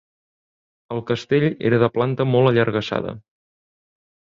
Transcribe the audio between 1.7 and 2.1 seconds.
era de